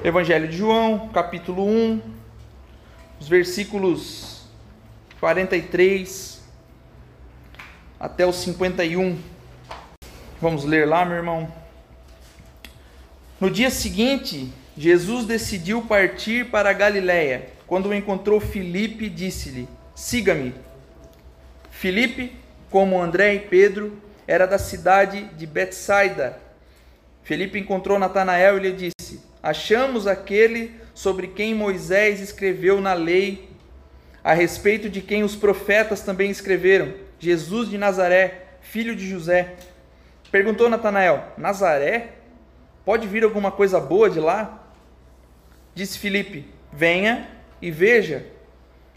[0.00, 2.00] Evangelho de João, capítulo 1,
[3.20, 4.42] os versículos
[5.20, 6.42] 43
[8.00, 9.16] até os 51.
[10.40, 11.52] Vamos ler lá, meu irmão.
[13.38, 17.50] No dia seguinte, Jesus decidiu partir para a Galiléia.
[17.66, 20.54] Quando encontrou Filipe, disse-lhe: Siga-me.
[21.70, 22.34] Filipe,
[22.70, 23.96] como André e Pedro,
[24.26, 26.40] era da cidade de Betsaida.
[27.22, 29.01] Filipe encontrou Natanael e lhe disse:
[29.42, 33.50] Achamos aquele sobre quem Moisés escreveu na lei,
[34.22, 39.56] a respeito de quem os profetas também escreveram, Jesus de Nazaré, filho de José.
[40.30, 42.14] Perguntou Natanael: Nazaré?
[42.84, 44.62] Pode vir alguma coisa boa de lá?
[45.74, 47.28] Disse Filipe: Venha
[47.60, 48.26] e veja.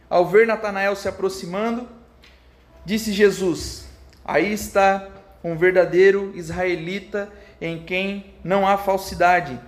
[0.09, 1.89] Ao ver Natanael se aproximando,
[2.85, 3.87] disse Jesus:
[4.23, 5.09] Aí está
[5.43, 9.59] um verdadeiro israelita em quem não há falsidade.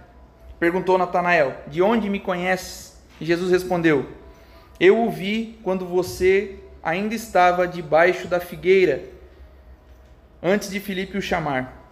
[0.59, 2.97] Perguntou Natanael: De onde me conheces?
[3.19, 4.07] E Jesus respondeu:
[4.79, 9.03] Eu o vi quando você ainda estava debaixo da figueira,
[10.41, 11.85] antes de Filipe o chamar.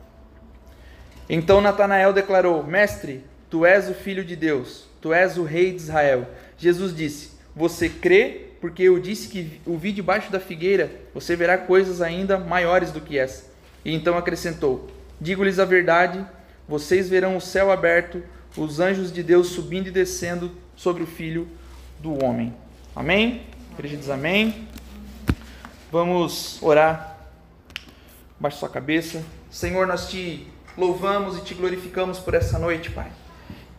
[1.30, 5.82] Então Natanael declarou: Mestre, tu és o filho de Deus, tu és o rei de
[5.82, 6.28] Israel.
[6.58, 11.58] Jesus disse: Você crê porque eu disse que o vi debaixo da figueira, você verá
[11.58, 13.44] coisas ainda maiores do que essa.
[13.84, 16.26] E então acrescentou: Digo-lhes a verdade,
[16.68, 18.24] vocês verão o céu aberto,
[18.58, 21.48] os anjos de Deus subindo e descendo sobre o filho
[22.00, 22.54] do homem.
[22.96, 23.44] Amém?
[23.74, 24.68] Igreja diz amém.
[25.92, 27.18] Vamos orar.
[28.40, 29.24] Baixe sua cabeça.
[29.50, 30.48] Senhor, nós te
[30.78, 33.12] louvamos e te glorificamos por essa noite, Pai.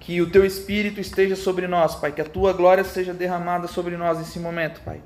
[0.00, 2.12] Que o teu espírito esteja sobre nós, Pai.
[2.12, 5.00] Que a tua glória seja derramada sobre nós nesse momento, Pai.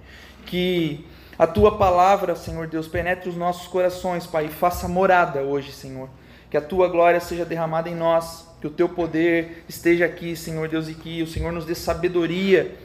[0.47, 1.05] Que
[1.39, 6.09] a tua palavra, Senhor Deus, penetre os nossos corações, Pai, e faça morada hoje, Senhor.
[6.51, 10.69] Que a tua glória seja derramada em nós, que o teu poder esteja aqui, Senhor
[10.69, 12.77] Deus, e que o Senhor nos dê sabedoria,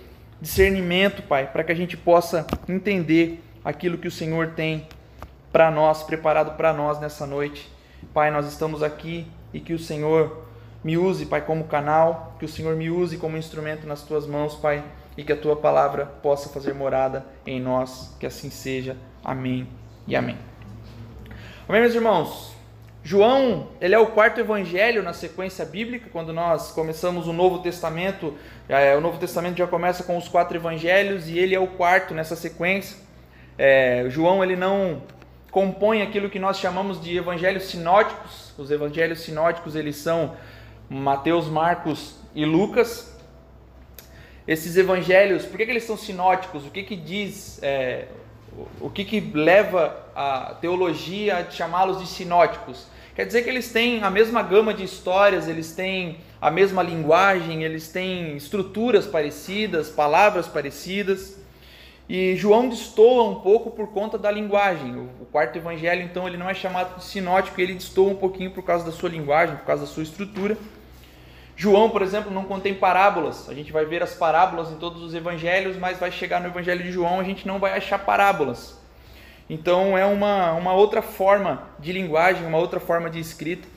[0.41, 4.87] discernimento, Pai, para que a gente possa entender aquilo que o Senhor tem
[5.51, 7.69] para nós, preparado para nós nessa noite.
[8.13, 10.45] Pai, nós estamos aqui e que o Senhor
[10.83, 14.55] me use, Pai, como canal, que o Senhor me use como instrumento nas tuas mãos,
[14.55, 14.83] Pai,
[15.17, 18.95] e que a tua palavra possa fazer morada em nós, que assim seja.
[19.23, 19.67] Amém
[20.07, 20.37] e amém.
[21.67, 22.54] Amém, meus irmãos.
[23.07, 26.09] João, ele é o quarto evangelho na sequência bíblica.
[26.11, 28.33] Quando nós começamos o Novo Testamento,
[28.67, 32.15] é, o Novo Testamento já começa com os quatro evangelhos e ele é o quarto
[32.15, 32.97] nessa sequência.
[33.59, 35.03] É, João ele não
[35.51, 38.55] compõe aquilo que nós chamamos de evangelhos sinóticos.
[38.57, 40.35] Os evangelhos sinóticos eles são
[40.89, 43.15] Mateus, Marcos e Lucas.
[44.47, 46.65] Esses evangelhos, por que, que eles são sinóticos?
[46.65, 48.07] O que, que diz é,
[48.81, 52.94] o que, que leva a teologia a chamá-los de sinóticos?
[53.15, 57.63] Quer dizer que eles têm a mesma gama de histórias, eles têm a mesma linguagem,
[57.63, 61.39] eles têm estruturas parecidas, palavras parecidas.
[62.09, 65.09] E João destoa um pouco por conta da linguagem.
[65.21, 68.63] O quarto evangelho, então, ele não é chamado de sinótico, ele destoa um pouquinho por
[68.63, 70.57] causa da sua linguagem, por causa da sua estrutura.
[71.55, 73.47] João, por exemplo, não contém parábolas.
[73.47, 76.83] A gente vai ver as parábolas em todos os evangelhos, mas vai chegar no evangelho
[76.83, 78.77] de João, a gente não vai achar parábolas.
[79.49, 83.67] Então é uma, uma outra forma de linguagem, uma outra forma de escrita.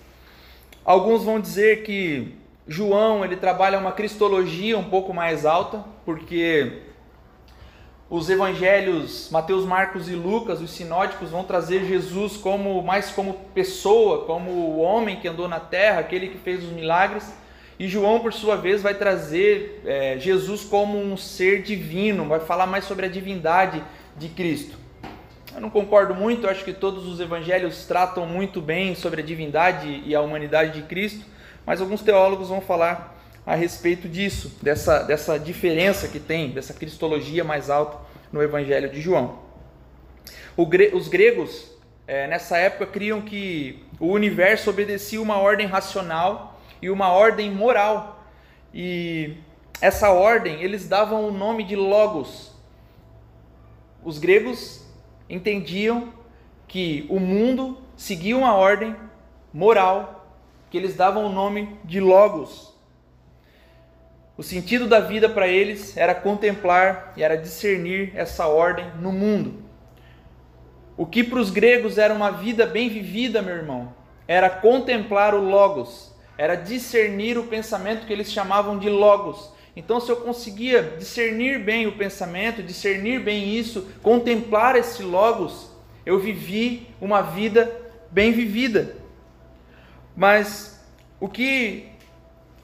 [0.85, 2.35] Alguns vão dizer que
[2.67, 6.83] João ele trabalha uma cristologia um pouco mais alta, porque
[8.09, 14.25] os evangelhos Mateus, Marcos e Lucas, os sinóticos, vão trazer Jesus como mais como pessoa,
[14.25, 17.31] como o homem que andou na terra, aquele que fez os milagres.
[17.79, 22.67] E João, por sua vez, vai trazer é, Jesus como um ser divino, vai falar
[22.67, 23.85] mais sobre a divindade
[24.17, 24.88] de Cristo.
[25.59, 29.25] Eu não concordo muito, eu acho que todos os evangelhos tratam muito bem sobre a
[29.25, 31.27] divindade e a humanidade de Cristo,
[31.67, 37.43] mas alguns teólogos vão falar a respeito disso, dessa, dessa diferença que tem, dessa cristologia
[37.43, 37.99] mais alta
[38.31, 39.41] no evangelho de João.
[40.57, 41.73] os gregos,
[42.07, 48.25] é, nessa época, criam que o universo obedecia uma ordem racional e uma ordem moral.
[48.73, 49.35] E
[49.81, 52.53] essa ordem eles davam o nome de Logos.
[54.05, 54.87] Os gregos
[55.29, 56.13] entendiam
[56.67, 58.95] que o mundo seguia uma ordem
[59.53, 60.19] moral
[60.71, 62.75] que eles davam o nome de Logos.
[64.37, 69.65] O sentido da vida para eles era contemplar e era discernir essa ordem no mundo.
[70.97, 73.93] O que para os gregos era uma vida bem vivida, meu irmão,
[74.27, 79.53] era contemplar o Logos, era discernir o pensamento que eles chamavam de Logos.
[79.79, 85.71] Então, se eu conseguia discernir bem o pensamento, discernir bem isso, contemplar esse Logos,
[86.05, 87.73] eu vivi uma vida
[88.11, 88.97] bem vivida.
[90.17, 90.85] Mas
[91.21, 91.91] o que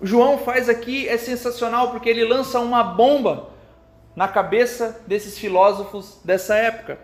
[0.03, 3.51] João faz aqui é sensacional porque ele lança uma bomba
[4.17, 6.99] na cabeça desses filósofos dessa época.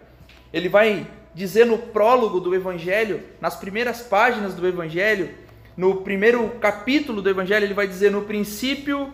[0.53, 5.33] Ele vai dizer no prólogo do Evangelho, nas primeiras páginas do Evangelho,
[5.77, 9.13] no primeiro capítulo do Evangelho, ele vai dizer: No princípio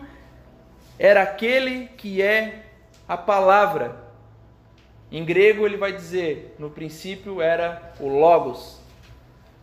[0.99, 2.65] era aquele que é
[3.07, 4.07] a palavra.
[5.11, 8.79] Em grego, ele vai dizer: No princípio era o Logos.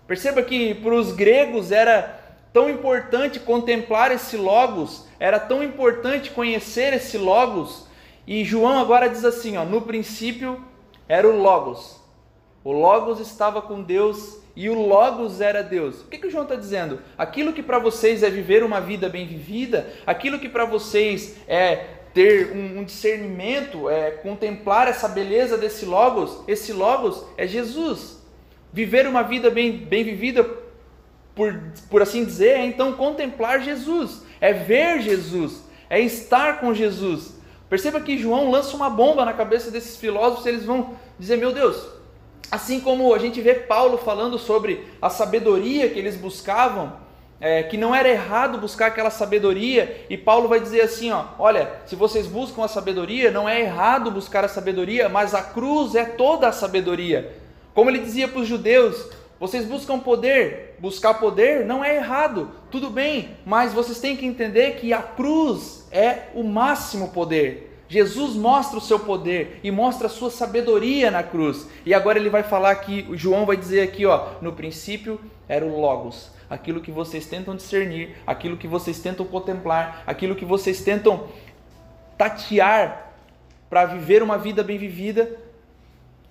[0.07, 2.21] Perceba que para os gregos era
[2.53, 7.87] tão importante contemplar esse Logos, era tão importante conhecer esse Logos.
[8.27, 10.63] E João agora diz assim: ó, No princípio
[11.09, 12.01] era o Logos.
[12.63, 16.03] O Logos estava com Deus e o Logos era Deus.
[16.03, 17.01] O que, que o João está dizendo?
[17.19, 21.87] Aquilo que para vocês é viver uma vida bem vivida, aquilo que para vocês é
[22.15, 28.23] ter um, um, discernimento, é contemplar essa beleza desse Logos, esse Logos é Jesus.
[28.73, 30.49] Viver uma vida bem, bem vivida,
[31.35, 31.61] por,
[31.91, 37.35] por assim dizer, é então contemplar Jesus, é ver Jesus, é estar com Jesus.
[37.69, 41.85] Perceba que João lança uma bomba na cabeça desses filósofos, eles vão dizer: Meu Deus,
[42.51, 46.93] Assim como a gente vê Paulo falando sobre a sabedoria que eles buscavam,
[47.41, 51.71] é, que não era errado buscar aquela sabedoria, e Paulo vai dizer assim: ó, olha,
[51.87, 56.05] se vocês buscam a sabedoria, não é errado buscar a sabedoria, mas a cruz é
[56.05, 57.33] toda a sabedoria.
[57.75, 62.89] Como ele dizia para os judeus: vocês buscam poder, buscar poder não é errado, tudo
[62.89, 67.74] bem, mas vocês têm que entender que a cruz é o máximo poder.
[67.95, 71.69] Jesus mostra o seu poder e mostra a sua sabedoria na cruz.
[71.87, 72.75] E agora ele vai falar
[73.09, 77.55] o João vai dizer aqui, ó, no princípio era o logos, aquilo que vocês tentam
[77.55, 81.29] discernir, aquilo que vocês tentam contemplar, aquilo que vocês tentam
[82.19, 83.13] tatear
[83.71, 85.31] para viver uma vida bem vivida,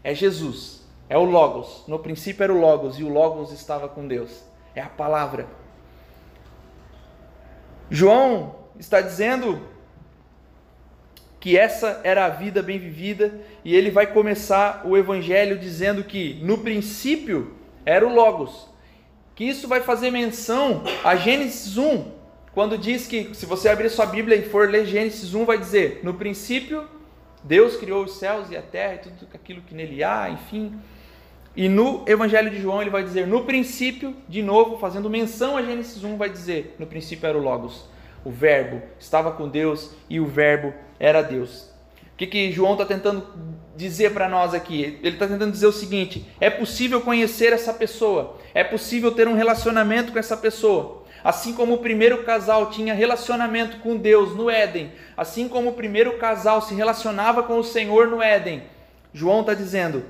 [0.04, 0.86] é Jesus.
[1.08, 1.86] É o logos.
[1.88, 4.44] No princípio era o logos e o logos estava com Deus.
[4.76, 5.48] É a palavra.
[7.90, 9.62] João está dizendo
[11.44, 13.34] que essa era a vida bem vivida,
[13.66, 17.56] e ele vai começar o evangelho dizendo que no princípio
[17.86, 18.70] era o Logos.
[19.36, 22.06] Que isso vai fazer menção a Gênesis 1,
[22.54, 26.00] quando diz que, se você abrir sua Bíblia e for ler Gênesis 1, vai dizer:
[26.02, 26.88] No princípio,
[27.44, 30.74] Deus criou os céus e a terra e tudo aquilo que nele há, enfim.
[31.58, 35.62] E no Evangelho de João ele vai dizer: No princípio, de novo, fazendo menção a
[35.62, 37.92] Gênesis 1, vai dizer: No princípio era o Logos.
[38.24, 41.70] O Verbo estava com Deus e o Verbo era Deus.
[42.14, 43.28] O que, que João está tentando
[43.76, 45.00] dizer para nós aqui?
[45.02, 49.36] Ele está tentando dizer o seguinte: é possível conhecer essa pessoa, é possível ter um
[49.36, 51.04] relacionamento com essa pessoa.
[51.24, 56.18] Assim como o primeiro casal tinha relacionamento com Deus no Éden, assim como o primeiro
[56.18, 58.64] casal se relacionava com o Senhor no Éden,
[59.14, 60.04] João está dizendo: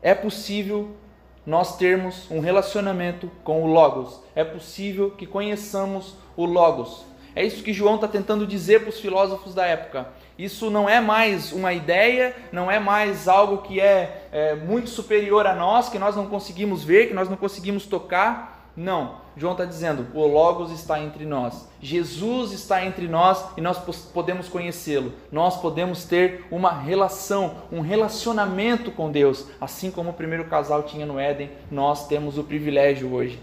[0.00, 0.96] é possível
[1.44, 7.04] nós termos um relacionamento com o Logos, é possível que conheçamos o Logos.
[7.36, 10.06] É isso que João está tentando dizer para os filósofos da época.
[10.38, 15.46] Isso não é mais uma ideia, não é mais algo que é, é, muito superior
[15.46, 18.70] a nós, que nós não conseguimos ver, que nós não conseguimos tocar.
[18.76, 19.22] Não.
[19.36, 23.78] João está dizendo: o Logos está entre nós, Jesus está entre nós e nós
[24.12, 25.12] podemos conhecê-lo.
[25.30, 31.06] Nós podemos ter uma relação, um relacionamento com Deus, assim como o primeiro casal tinha
[31.06, 31.50] no Éden.
[31.70, 33.40] Nós temos o privilégio hoje.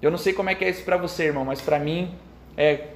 [0.00, 2.12] Eu não sei como é que é isso para você, irmão, mas para mim
[2.56, 2.88] é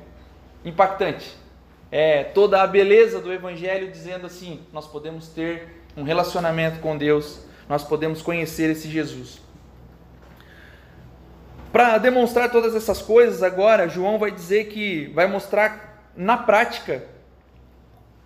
[0.64, 1.46] impactante
[1.90, 7.40] é, toda a beleza do Evangelho, dizendo assim: nós podemos ter um relacionamento com Deus,
[7.68, 9.40] nós podemos conhecer esse Jesus.
[11.72, 17.04] Para demonstrar todas essas coisas, agora João vai dizer que vai mostrar na prática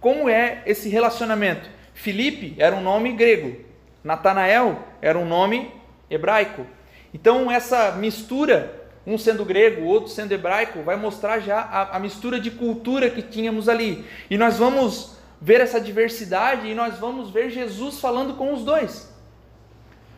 [0.00, 1.68] como é esse relacionamento.
[1.92, 3.56] Filipe era um nome grego,
[4.02, 5.72] Natanael era um nome
[6.08, 6.64] hebraico.
[7.12, 11.98] Então essa mistura um sendo grego, o outro sendo hebraico, vai mostrar já a, a,
[11.98, 14.04] mistura de cultura que tínhamos ali.
[14.28, 19.10] E nós vamos ver essa diversidade e nós vamos ver Jesus falando com os dois.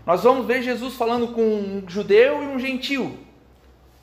[0.05, 3.17] Nós vamos ver Jesus falando com um judeu e um gentil,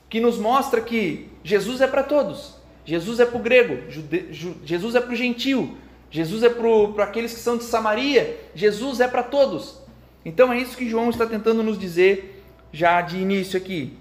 [0.08, 2.58] que nos mostra que Jesus é para todos.
[2.86, 5.76] Jesus é para o grego, jude, ju, Jesus é para o gentil,
[6.10, 9.78] Jesus é para aqueles que são de Samaria, Jesus é para todos.
[10.24, 13.99] Então é isso que João está tentando nos dizer já de início aqui.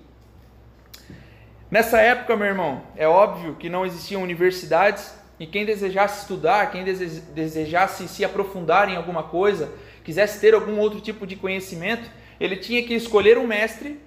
[1.72, 6.84] Nessa época, meu irmão, é óbvio que não existiam universidades e quem desejasse estudar, quem
[6.84, 9.72] desejasse se aprofundar em alguma coisa,
[10.04, 12.10] quisesse ter algum outro tipo de conhecimento,
[12.40, 14.02] ele tinha que escolher um mestre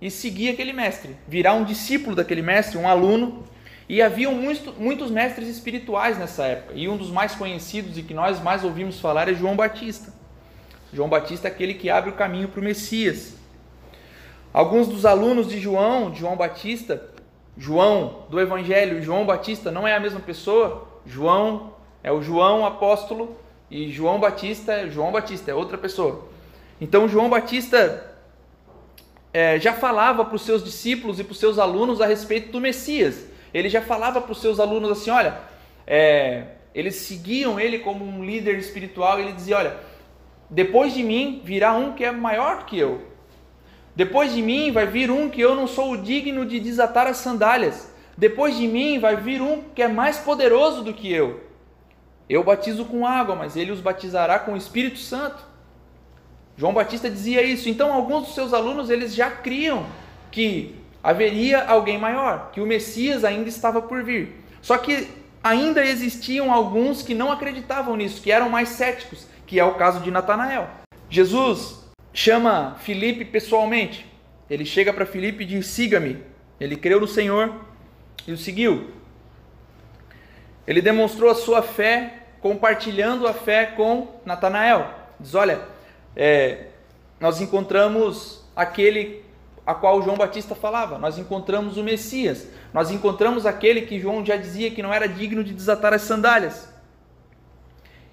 [0.00, 3.44] e seguir aquele mestre, virar um discípulo daquele mestre, um aluno.
[3.88, 8.42] E haviam muitos mestres espirituais nessa época, e um dos mais conhecidos e que nós
[8.42, 10.12] mais ouvimos falar é João Batista.
[10.92, 13.35] João Batista é aquele que abre o caminho para o Messias.
[14.56, 17.10] Alguns dos alunos de João, João Batista,
[17.58, 20.88] João do Evangelho, João Batista, não é a mesma pessoa.
[21.04, 23.36] João é o João apóstolo
[23.70, 26.26] e João Batista é João Batista, é outra pessoa.
[26.80, 28.16] Então João Batista
[29.30, 32.58] é, já falava para os seus discípulos e para os seus alunos a respeito do
[32.58, 33.26] Messias.
[33.52, 35.38] Ele já falava para os seus alunos assim: olha,
[35.86, 36.44] é,
[36.74, 39.20] eles seguiam ele como um líder espiritual.
[39.20, 39.76] Ele dizia: olha,
[40.48, 43.15] depois de mim virá um que é maior que eu.
[43.96, 47.90] Depois de mim vai vir um que eu não sou digno de desatar as sandálias.
[48.16, 51.40] Depois de mim vai vir um que é mais poderoso do que eu.
[52.28, 55.42] Eu batizo com água, mas ele os batizará com o Espírito Santo.
[56.58, 57.70] João Batista dizia isso.
[57.70, 59.86] Então, alguns dos seus alunos eles já criam
[60.30, 64.44] que haveria alguém maior, que o Messias ainda estava por vir.
[64.60, 65.08] Só que
[65.42, 70.00] ainda existiam alguns que não acreditavam nisso, que eram mais céticos, que é o caso
[70.00, 70.68] de Natanael.
[71.08, 71.85] Jesus
[72.16, 74.06] chama Filipe pessoalmente.
[74.48, 76.22] Ele chega para Filipe e diz: "Siga-me".
[76.58, 77.54] Ele creu no Senhor
[78.26, 78.90] e o seguiu.
[80.66, 84.90] Ele demonstrou a sua fé compartilhando a fé com Natanael.
[85.20, 85.60] Diz: "Olha,
[86.16, 86.68] é,
[87.20, 89.22] nós encontramos aquele
[89.66, 90.96] a qual João Batista falava.
[90.96, 92.48] Nós encontramos o Messias.
[92.72, 96.72] Nós encontramos aquele que João já dizia que não era digno de desatar as sandálias.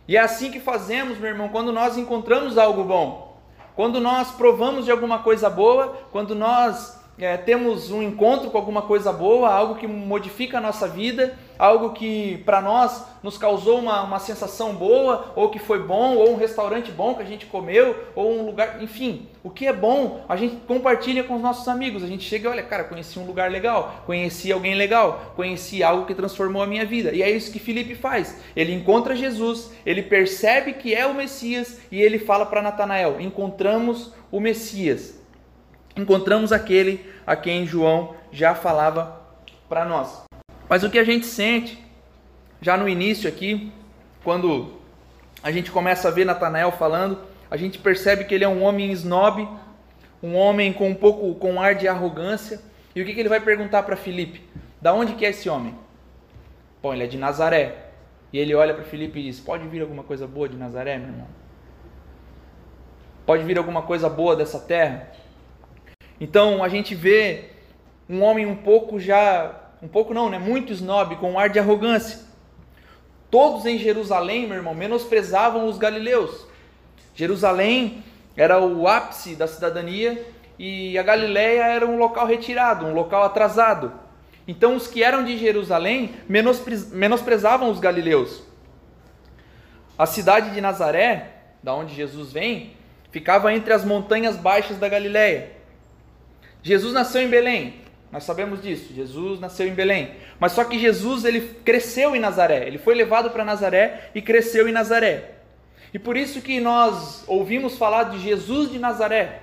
[0.07, 3.32] E é assim que fazemos, meu irmão, quando nós encontramos algo bom.
[3.75, 8.81] Quando nós provamos de alguma coisa boa, quando nós é, temos um encontro com alguma
[8.81, 14.01] coisa boa, algo que modifica a nossa vida, algo que para nós nos causou uma,
[14.01, 17.95] uma sensação boa, ou que foi bom, ou um restaurante bom que a gente comeu,
[18.15, 22.03] ou um lugar, enfim, o que é bom, a gente compartilha com os nossos amigos.
[22.03, 26.07] A gente chega e olha, cara, conheci um lugar legal, conheci alguém legal, conheci algo
[26.07, 27.11] que transformou a minha vida.
[27.11, 28.41] E é isso que Felipe faz.
[28.55, 34.11] Ele encontra Jesus, ele percebe que é o Messias e ele fala para Natanael: encontramos
[34.31, 35.22] o Messias
[35.95, 39.21] encontramos aquele a quem João já falava
[39.69, 40.23] para nós.
[40.67, 41.83] Mas o que a gente sente
[42.61, 43.71] já no início aqui,
[44.23, 44.73] quando
[45.43, 47.19] a gente começa a ver Natanael falando,
[47.51, 49.47] a gente percebe que ele é um homem snob,
[50.21, 52.61] um homem com um pouco com um ar de arrogância.
[52.95, 54.41] E o que, que ele vai perguntar para Filipe?
[54.81, 55.75] Da onde que é esse homem?
[56.81, 57.91] Bom, ele é de Nazaré.
[58.31, 61.09] E ele olha para Filipe e diz: Pode vir alguma coisa boa de Nazaré, meu
[61.09, 61.27] irmão?
[63.25, 65.11] Pode vir alguma coisa boa dessa terra?
[66.23, 67.49] Então a gente vê
[68.09, 71.59] um homem um pouco já, um pouco não, né, muito snob, com um ar de
[71.59, 72.17] arrogância.
[73.29, 76.47] Todos em Jerusalém, meu irmão, menosprezavam os galileus.
[77.13, 78.05] Jerusalém
[78.37, 80.25] era o ápice da cidadania
[80.57, 83.91] e a Galileia era um local retirado, um local atrasado.
[84.47, 88.43] Então os que eram de Jerusalém menosprezavam os galileus.
[89.97, 92.77] A cidade de Nazaré, da onde Jesus vem,
[93.11, 95.62] ficava entre as montanhas baixas da Galileia.
[96.63, 97.75] Jesus nasceu em Belém.
[98.11, 98.93] Nós sabemos disso.
[98.93, 100.11] Jesus nasceu em Belém.
[100.39, 102.65] Mas só que Jesus ele cresceu em Nazaré.
[102.65, 105.31] Ele foi levado para Nazaré e cresceu em Nazaré.
[105.93, 109.41] E por isso que nós ouvimos falar de Jesus de Nazaré.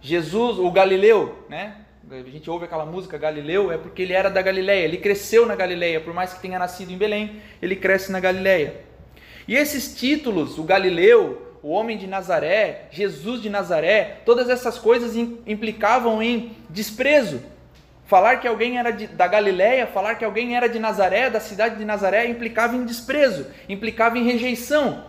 [0.00, 1.76] Jesus, o Galileu, né?
[2.10, 5.54] A gente ouve aquela música Galileu, é porque ele era da Galileia, ele cresceu na
[5.54, 8.80] Galileia, por mais que tenha nascido em Belém, ele cresce na Galileia.
[9.46, 15.14] E esses títulos, o Galileu, o homem de Nazaré, Jesus de Nazaré, todas essas coisas
[15.16, 17.42] implicavam em desprezo.
[18.06, 21.76] Falar que alguém era de, da Galiléia, falar que alguém era de Nazaré, da cidade
[21.76, 25.04] de Nazaré, implicava em desprezo, implicava em rejeição.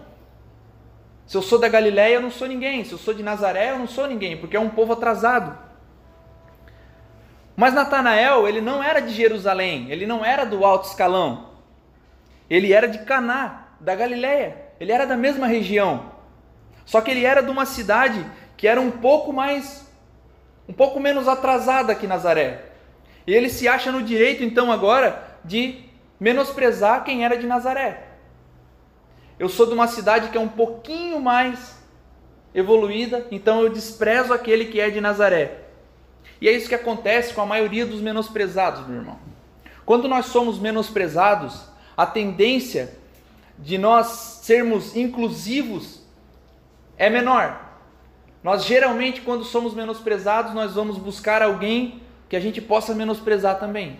[1.26, 2.84] Se eu sou da Galiléia, eu não sou ninguém.
[2.84, 5.58] Se eu sou de Nazaré, eu não sou ninguém, porque é um povo atrasado.
[7.56, 11.52] Mas Natanael, ele não era de Jerusalém, ele não era do alto escalão.
[12.50, 14.58] Ele era de Caná, da Galiléia.
[14.78, 16.11] Ele era da mesma região.
[16.86, 18.26] Só que ele era de uma cidade
[18.58, 19.88] que era um pouco mais,
[20.68, 22.66] um pouco menos atrasada que Nazaré.
[23.26, 25.84] E ele se acha no direito, então, agora, de
[26.20, 28.04] menosprezar quem era de Nazaré.
[29.40, 31.76] Eu sou de uma cidade que é um pouquinho mais
[32.54, 35.60] evoluída, então eu desprezo aquele que é de Nazaré.
[36.40, 39.20] E é isso que acontece com a maioria dos menosprezados, meu irmão.
[39.86, 42.94] Quando nós somos menosprezados, a tendência
[43.58, 46.01] de nós sermos inclusivos
[46.98, 47.70] é menor.
[48.44, 54.00] Nós geralmente, quando somos menosprezados, nós vamos buscar alguém que a gente possa menosprezar também.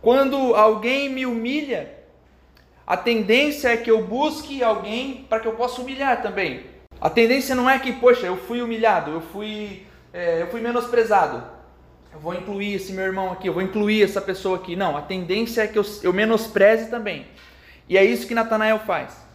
[0.00, 1.92] Quando alguém me humilha,
[2.86, 6.64] a tendência é que eu busque alguém para que eu possa humilhar também.
[7.00, 11.42] A tendência não é que, poxa, eu fui humilhado, eu fui, é, eu fui menosprezado.
[12.12, 14.74] Eu vou incluir esse meu irmão aqui, eu vou incluir essa pessoa aqui.
[14.74, 17.26] Não, a tendência é que eu, eu menospreze também.
[17.88, 19.27] E é isso que Natanael faz.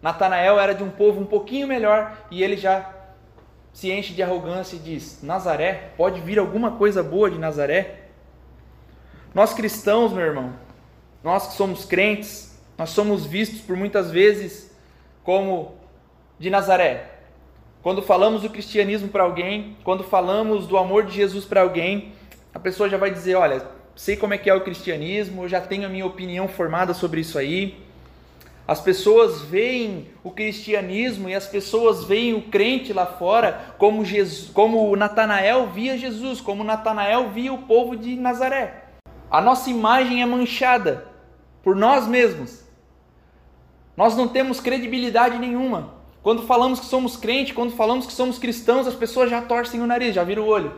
[0.00, 2.92] Natanael era de um povo um pouquinho melhor e ele já
[3.72, 8.04] se enche de arrogância e diz: Nazaré, pode vir alguma coisa boa de Nazaré?
[9.34, 10.54] Nós cristãos, meu irmão,
[11.22, 14.74] nós que somos crentes, nós somos vistos por muitas vezes
[15.22, 15.74] como
[16.38, 17.10] de Nazaré.
[17.82, 22.12] Quando falamos do cristianismo para alguém, quando falamos do amor de Jesus para alguém,
[22.54, 23.62] a pessoa já vai dizer: Olha,
[23.94, 27.20] sei como é que é o cristianismo, eu já tenho a minha opinião formada sobre
[27.20, 27.85] isso aí.
[28.66, 34.50] As pessoas veem o cristianismo e as pessoas veem o crente lá fora como Jesus,
[34.50, 38.86] como Natanael via Jesus, como Natanael via o povo de Nazaré.
[39.30, 41.06] A nossa imagem é manchada
[41.62, 42.64] por nós mesmos.
[43.96, 45.94] Nós não temos credibilidade nenhuma.
[46.20, 49.86] Quando falamos que somos crente, quando falamos que somos cristãos, as pessoas já torcem o
[49.86, 50.74] nariz, já viram o olho.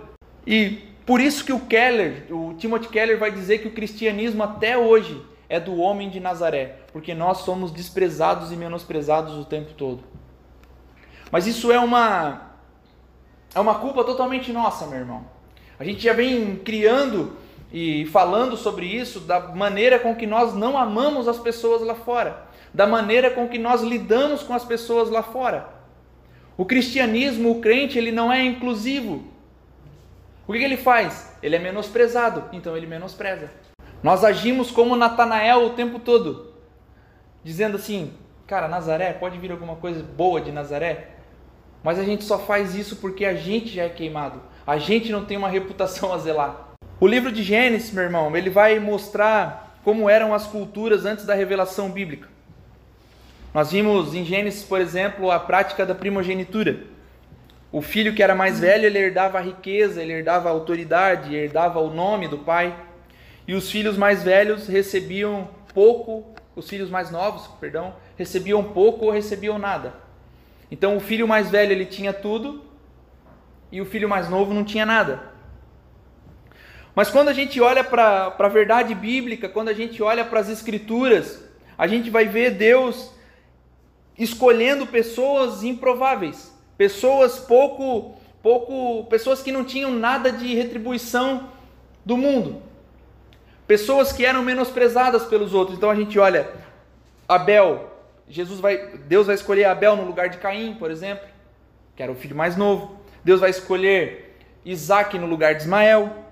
[0.46, 4.76] E por isso que o Keller, o Timothy Keller vai dizer que o cristianismo até
[4.76, 5.18] hoje
[5.48, 10.04] é do homem de Nazaré, porque nós somos desprezados e menosprezados o tempo todo.
[11.30, 12.48] Mas isso é uma
[13.54, 15.24] é uma culpa totalmente nossa, meu irmão.
[15.78, 17.36] A gente já vem criando
[17.72, 22.46] e falando sobre isso da maneira com que nós não amamos as pessoas lá fora,
[22.72, 25.68] da maneira com que nós lidamos com as pessoas lá fora.
[26.56, 29.24] O cristianismo, o crente, ele não é inclusivo.
[30.46, 31.36] O que, que ele faz?
[31.42, 33.50] Ele é menosprezado, então ele menospreza.
[34.02, 36.52] Nós agimos como Natanael o tempo todo,
[37.42, 38.12] dizendo assim:
[38.46, 41.10] cara, Nazaré, pode vir alguma coisa boa de Nazaré?
[41.82, 44.40] Mas a gente só faz isso porque a gente já é queimado.
[44.66, 46.68] A gente não tem uma reputação a zelar.
[47.00, 51.34] O livro de Gênesis, meu irmão, ele vai mostrar como eram as culturas antes da
[51.34, 52.28] revelação bíblica.
[53.54, 56.80] Nós vimos em Gênesis, por exemplo, a prática da primogenitura.
[57.70, 61.80] O filho que era mais velho, ele herdava a riqueza, ele herdava a autoridade, herdava
[61.80, 62.74] o nome do pai.
[63.48, 69.10] E os filhos mais velhos recebiam pouco, os filhos mais novos, perdão, recebiam pouco ou
[69.10, 69.94] recebiam nada.
[70.70, 72.62] Então o filho mais velho ele tinha tudo
[73.72, 75.32] e o filho mais novo não tinha nada.
[76.94, 80.50] Mas quando a gente olha para a verdade bíblica, quando a gente olha para as
[80.50, 81.42] escrituras,
[81.78, 83.14] a gente vai ver Deus
[84.18, 91.48] escolhendo pessoas improváveis, pessoas pouco, pouco, pessoas que não tinham nada de retribuição
[92.04, 92.67] do mundo
[93.68, 95.76] pessoas que eram menosprezadas pelos outros.
[95.76, 96.50] Então a gente olha
[97.28, 101.28] Abel, Jesus vai, Deus vai escolher Abel no lugar de Caim, por exemplo,
[101.94, 102.98] que era o filho mais novo.
[103.22, 106.24] Deus vai escolher Isaac no lugar de Ismael.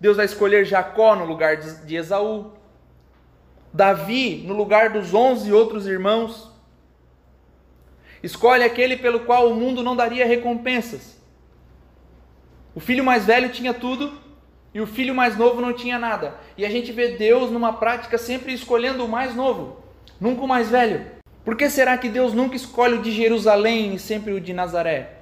[0.00, 2.52] Deus vai escolher Jacó no lugar de Esaú.
[3.72, 6.50] Davi no lugar dos onze outros irmãos.
[8.22, 11.20] Escolhe aquele pelo qual o mundo não daria recompensas.
[12.74, 14.12] O filho mais velho tinha tudo,
[14.74, 16.34] e o filho mais novo não tinha nada.
[16.58, 19.84] E a gente vê Deus numa prática sempre escolhendo o mais novo,
[20.20, 21.06] nunca o mais velho.
[21.44, 25.18] Por que será que Deus nunca escolhe o de Jerusalém e sempre o de Nazaré?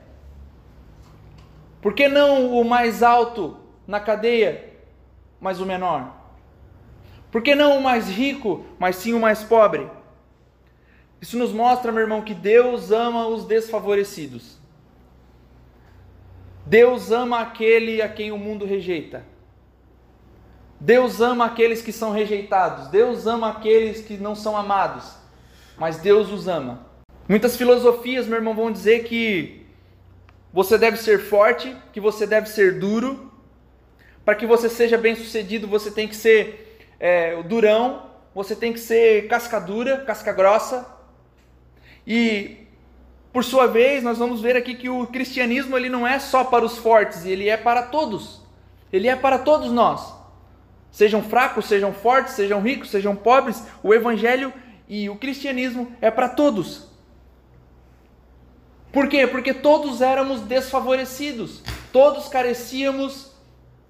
[1.83, 4.73] Por que não o mais alto na cadeia,
[5.41, 6.17] mas o menor?
[7.31, 9.87] Por que não o mais rico, mas sim o mais pobre?
[11.21, 14.59] Isso nos mostra, meu irmão, que Deus ama os desfavorecidos.
[16.65, 19.32] Deus ama aquele a quem o mundo rejeita.
[20.85, 25.15] Deus ama aqueles que são rejeitados, Deus ama aqueles que não são amados,
[25.79, 26.85] mas Deus os ama.
[27.29, 29.65] Muitas filosofias, meu irmão, vão dizer que
[30.53, 33.31] você deve ser forte, que você deve ser duro.
[34.25, 38.81] Para que você seja bem sucedido, você tem que ser é, durão, você tem que
[38.81, 40.85] ser casca dura, casca grossa.
[42.05, 42.57] E,
[43.33, 46.65] por sua vez, nós vamos ver aqui que o cristianismo ele não é só para
[46.65, 48.43] os fortes, ele é para todos.
[48.93, 50.22] Ele é para todos nós.
[50.93, 54.53] Sejam fracos, sejam fortes, sejam ricos, sejam pobres, o evangelho
[54.87, 56.87] e o cristianismo é para todos.
[58.93, 59.27] Por quê?
[59.27, 63.33] Porque todos éramos desfavorecidos, todos carecíamos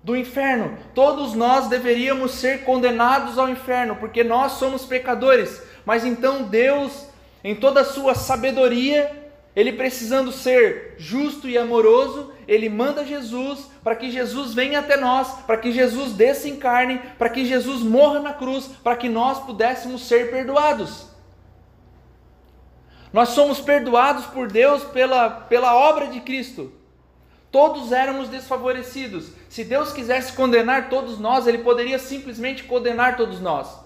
[0.00, 5.60] do inferno, todos nós deveríamos ser condenados ao inferno, porque nós somos pecadores.
[5.84, 7.08] Mas então Deus,
[7.42, 9.10] em toda a sua sabedoria,
[9.56, 15.40] ele precisando ser justo e amoroso, ele manda Jesus para que Jesus venha até nós,
[15.46, 19.40] para que Jesus desça em carne, para que Jesus morra na cruz, para que nós
[19.40, 21.08] pudéssemos ser perdoados.
[23.12, 26.72] Nós somos perdoados por Deus pela, pela obra de Cristo.
[27.50, 29.32] Todos éramos desfavorecidos.
[29.48, 33.82] Se Deus quisesse condenar todos nós, Ele poderia simplesmente condenar todos nós.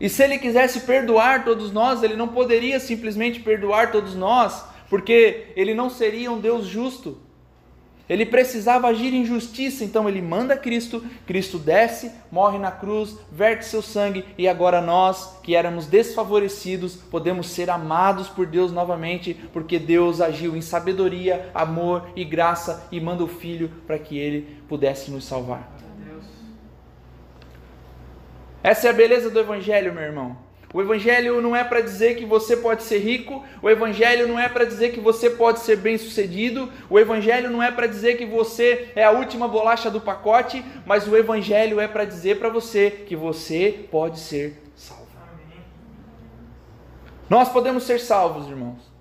[0.00, 5.52] E se ele quisesse perdoar todos nós, ele não poderia simplesmente perdoar todos nós, porque
[5.56, 7.23] ele não seria um Deus justo.
[8.08, 13.64] Ele precisava agir em justiça, então ele manda Cristo, Cristo desce, morre na cruz, verte
[13.64, 19.78] seu sangue e agora nós, que éramos desfavorecidos, podemos ser amados por Deus novamente, porque
[19.78, 25.10] Deus agiu em sabedoria, amor e graça e manda o Filho para que ele pudesse
[25.10, 25.72] nos salvar.
[28.62, 30.43] Essa é a beleza do Evangelho, meu irmão.
[30.74, 34.48] O Evangelho não é para dizer que você pode ser rico, o Evangelho não é
[34.48, 38.26] para dizer que você pode ser bem sucedido, o Evangelho não é para dizer que
[38.26, 42.90] você é a última bolacha do pacote, mas o Evangelho é para dizer para você
[42.90, 45.06] que você pode ser salvo.
[47.30, 48.92] Nós podemos ser salvos, irmãos.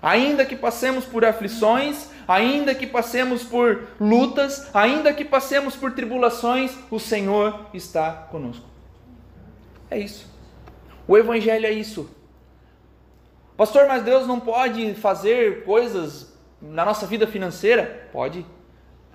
[0.00, 6.72] Ainda que passemos por aflições, ainda que passemos por lutas, ainda que passemos por tribulações,
[6.88, 8.64] o Senhor está conosco.
[9.90, 10.29] É isso.
[11.10, 12.08] O Evangelho é isso.
[13.56, 18.08] Pastor, mas Deus não pode fazer coisas na nossa vida financeira?
[18.12, 18.46] Pode.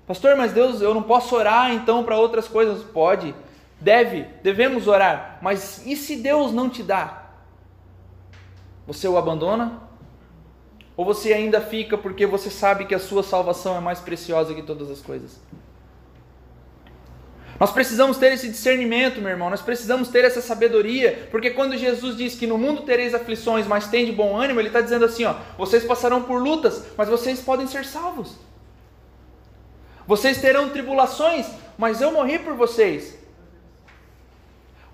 [0.06, 2.84] Pastor, mas Deus, eu não posso orar então para outras coisas?
[2.84, 3.34] Pode.
[3.80, 5.38] Deve, devemos orar.
[5.40, 7.30] Mas e se Deus não te dá?
[8.86, 9.80] Você o abandona?
[10.98, 14.60] Ou você ainda fica porque você sabe que a sua salvação é mais preciosa que
[14.60, 15.40] todas as coisas?
[17.58, 22.16] Nós precisamos ter esse discernimento, meu irmão, nós precisamos ter essa sabedoria, porque quando Jesus
[22.16, 25.24] diz que no mundo tereis aflições, mas tem de bom ânimo, ele está dizendo assim:
[25.24, 28.34] ó, vocês passarão por lutas, mas vocês podem ser salvos.
[30.06, 31.46] Vocês terão tribulações,
[31.78, 33.18] mas eu morri por vocês.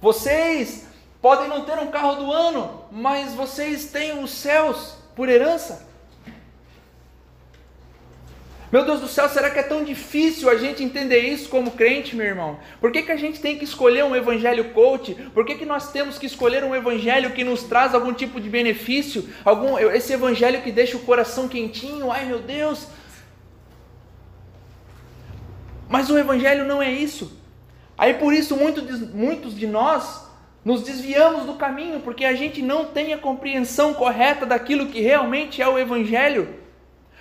[0.00, 0.86] Vocês
[1.20, 5.91] podem não ter um carro do ano, mas vocês têm os céus por herança.
[8.72, 12.16] Meu Deus do céu, será que é tão difícil a gente entender isso como crente,
[12.16, 12.58] meu irmão?
[12.80, 15.14] Por que, que a gente tem que escolher um evangelho coach?
[15.34, 18.48] Por que, que nós temos que escolher um evangelho que nos traz algum tipo de
[18.48, 19.28] benefício?
[19.44, 22.10] Algum, esse evangelho que deixa o coração quentinho?
[22.10, 22.86] Ai meu Deus!
[25.86, 27.38] Mas o evangelho não é isso.
[27.98, 30.26] Aí por isso muitos, muitos de nós
[30.64, 35.60] nos desviamos do caminho, porque a gente não tem a compreensão correta daquilo que realmente
[35.60, 36.48] é o evangelho.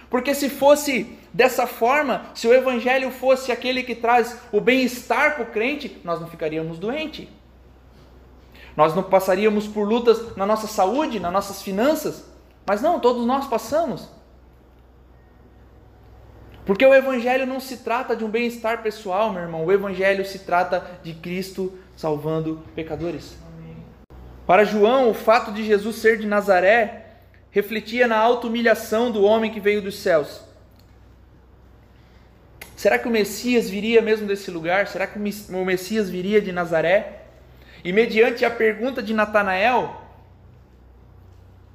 [0.09, 5.43] Porque se fosse dessa forma, se o evangelho fosse aquele que traz o bem-estar para
[5.43, 7.27] o crente, nós não ficaríamos doentes.
[8.75, 12.25] Nós não passaríamos por lutas na nossa saúde, nas nossas finanças.
[12.65, 14.07] Mas não, todos nós passamos.
[16.65, 19.65] Porque o evangelho não se trata de um bem-estar pessoal, meu irmão.
[19.65, 23.35] O evangelho se trata de Cristo salvando pecadores.
[24.45, 27.05] Para João, o fato de Jesus ser de Nazaré
[27.51, 30.50] refletia na auto-humilhação do homem que veio dos céus.
[32.81, 34.87] Será que o Messias viria mesmo desse lugar?
[34.87, 37.25] Será que o Messias viria de Nazaré?
[37.83, 40.01] E mediante a pergunta de Natanael,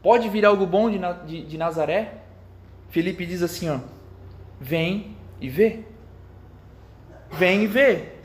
[0.02, 2.14] pode vir algo bom de, de, de Nazaré?
[2.90, 3.78] Felipe diz assim: ó,
[4.60, 5.84] vem e vê.
[7.30, 8.15] Vem e vê.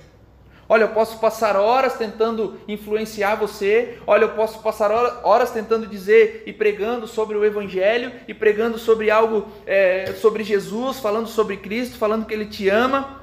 [0.72, 3.98] Olha, eu posso passar horas tentando influenciar você.
[4.08, 4.90] Olha, eu posso passar
[5.22, 10.98] horas tentando dizer e pregando sobre o Evangelho e pregando sobre algo, é, sobre Jesus,
[10.98, 13.22] falando sobre Cristo, falando que Ele te ama.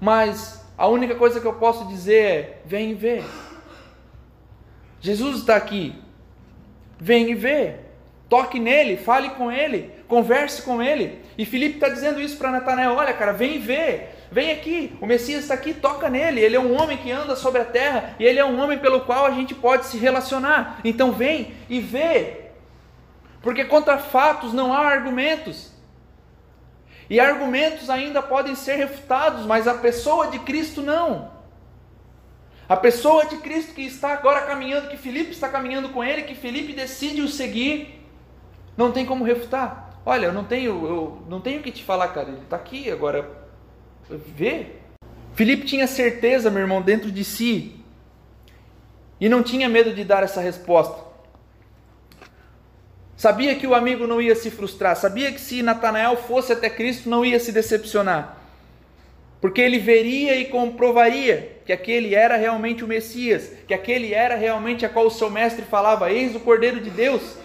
[0.00, 3.22] Mas a única coisa que eu posso dizer é: vem e vê.
[5.02, 5.94] Jesus está aqui.
[6.98, 7.74] Vem e vê.
[8.26, 11.24] Toque nele, fale com ele, converse com ele.
[11.38, 14.08] E Felipe está dizendo isso para Natanael: olha, cara, vem vê.
[14.32, 16.40] Vem aqui, o Messias está aqui, toca nele.
[16.40, 19.00] Ele é um homem que anda sobre a terra e ele é um homem pelo
[19.00, 20.80] qual a gente pode se relacionar.
[20.84, 22.50] Então vem e vê.
[23.42, 25.72] Porque contra fatos não há argumentos.
[27.08, 31.32] E argumentos ainda podem ser refutados, mas a pessoa de Cristo não.
[32.68, 36.36] A pessoa de Cristo que está agora caminhando, que Felipe está caminhando com ele, que
[36.36, 38.00] Felipe decide o seguir,
[38.76, 39.89] não tem como refutar.
[40.04, 42.28] Olha, eu não tenho, eu não tenho que te falar, cara.
[42.28, 43.40] Ele está aqui agora
[44.16, 44.66] Vê.
[45.34, 47.76] Felipe tinha certeza, meu irmão, dentro de si.
[49.20, 51.08] E não tinha medo de dar essa resposta.
[53.16, 54.96] Sabia que o amigo não ia se frustrar.
[54.96, 58.38] Sabia que se Natanael fosse até Cristo, não ia se decepcionar.
[59.40, 64.84] Porque ele veria e comprovaria que aquele era realmente o Messias, que aquele era realmente
[64.84, 67.36] a qual o seu mestre falava: Eis o Cordeiro de Deus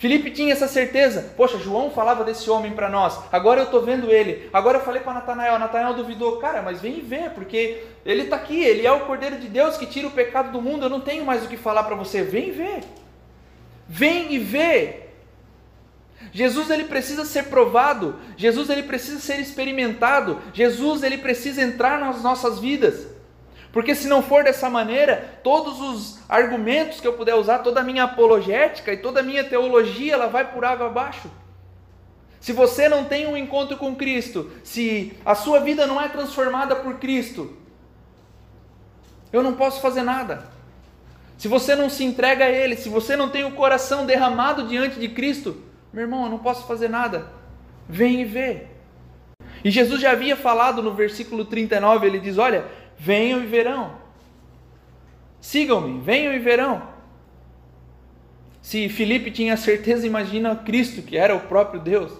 [0.00, 1.34] Felipe tinha essa certeza.
[1.36, 3.20] Poxa, João falava desse homem para nós.
[3.30, 4.48] Agora eu estou vendo ele.
[4.50, 5.58] Agora eu falei para Natanael.
[5.58, 6.38] Natanael duvidou.
[6.38, 8.58] Cara, mas vem e vê, porque ele está aqui.
[8.58, 10.86] Ele é o Cordeiro de Deus que tira o pecado do mundo.
[10.86, 12.22] Eu não tenho mais o que falar para você.
[12.22, 12.80] Vem e vê.
[13.86, 15.00] Vem e vê.
[16.32, 18.18] Jesus ele precisa ser provado.
[18.38, 20.40] Jesus ele precisa ser experimentado.
[20.54, 23.06] Jesus ele precisa entrar nas nossas vidas.
[23.72, 27.84] Porque se não for dessa maneira, todos os argumentos que eu puder usar, toda a
[27.84, 31.30] minha apologética e toda a minha teologia, ela vai por água abaixo.
[32.40, 36.74] Se você não tem um encontro com Cristo, se a sua vida não é transformada
[36.74, 37.54] por Cristo,
[39.32, 40.48] eu não posso fazer nada.
[41.38, 44.98] Se você não se entrega a Ele, se você não tem o coração derramado diante
[44.98, 45.56] de Cristo,
[45.92, 47.28] meu irmão, eu não posso fazer nada.
[47.88, 48.66] Vem e vê.
[49.64, 52.64] E Jesus já havia falado no versículo 39, ele diz: Olha,
[53.00, 53.96] venham e verão.
[55.40, 56.82] Sigam-me, venham e verão.
[58.60, 62.12] Se Filipe tinha certeza, imagina Cristo, que era o próprio Deus.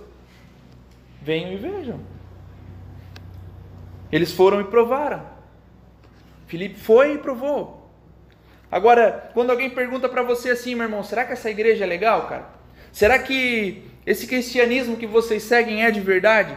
[1.20, 2.00] Venham e vejam.
[4.10, 5.22] Eles foram e provaram.
[6.46, 7.90] Filipe foi e provou.
[8.72, 12.26] Agora, quando alguém pergunta para você assim, meu irmão, será que essa igreja é legal,
[12.26, 12.48] cara?
[12.90, 16.56] Será que esse cristianismo que vocês seguem é de verdade?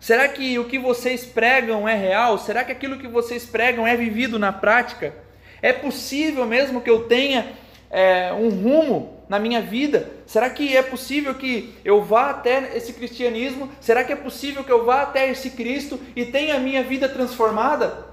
[0.00, 2.38] Será que o que vocês pregam é real?
[2.38, 5.14] Será que aquilo que vocês pregam é vivido na prática?
[5.60, 7.52] É possível mesmo que eu tenha
[7.90, 10.10] é, um rumo na minha vida?
[10.24, 13.70] Será que é possível que eu vá até esse cristianismo?
[13.80, 17.08] Será que é possível que eu vá até esse Cristo e tenha a minha vida
[17.08, 18.06] transformada?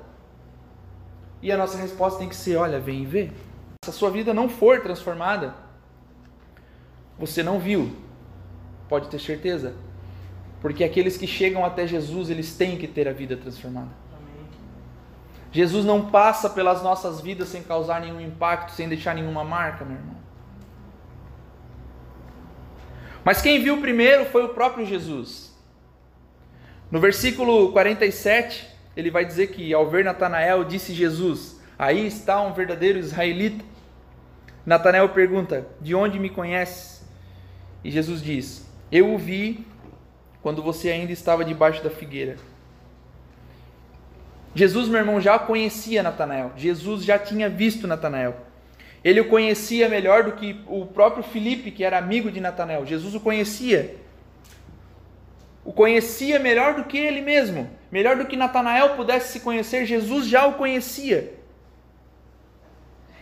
[1.41, 3.31] E a nossa resposta tem que ser: olha, vem e vê.
[3.83, 5.53] Se a sua vida não for transformada,
[7.19, 7.95] você não viu,
[8.89, 9.75] pode ter certeza.
[10.65, 13.91] Porque aqueles que chegam até Jesus, eles têm que ter a vida transformada.
[15.51, 19.95] Jesus não passa pelas nossas vidas sem causar nenhum impacto, sem deixar nenhuma marca, meu
[19.95, 20.15] irmão.
[23.23, 25.55] Mas quem viu primeiro foi o próprio Jesus.
[26.89, 32.53] No versículo 47, ele vai dizer que ao ver Natanael, disse Jesus: Aí está um
[32.53, 33.63] verdadeiro israelita.
[34.65, 37.07] Natanael pergunta: De onde me conheces?
[37.83, 39.74] E Jesus diz: Eu o vi
[40.45, 42.37] quando você ainda estava debaixo da figueira.
[44.53, 46.51] Jesus, meu irmão, já conhecia Natanael.
[46.55, 48.35] Jesus já tinha visto Natanael.
[49.03, 52.85] Ele o conhecia melhor do que o próprio Filipe, que era amigo de Natanael.
[52.85, 53.95] Jesus o conhecia
[55.63, 60.27] o conhecia melhor do que ele mesmo, melhor do que Natanael pudesse se conhecer, Jesus
[60.27, 61.33] já o conhecia.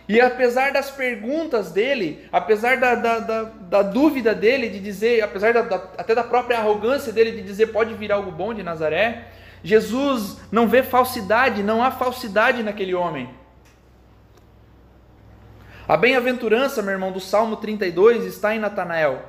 [0.08, 5.54] E apesar das perguntas dele, apesar da, da, da, da dúvida dele de dizer, apesar
[5.54, 9.28] da, até da própria arrogância dele de dizer pode vir algo bom de Nazaré,
[9.62, 13.30] Jesus não vê falsidade, não há falsidade naquele homem.
[15.88, 19.22] A bem-aventurança, meu irmão, do Salmo 32 está em Natanael.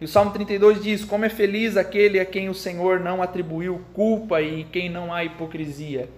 [0.00, 3.80] E o Salmo 32 diz: Como é feliz aquele a quem o Senhor não atribuiu
[3.92, 6.08] culpa e em quem não há hipocrisia.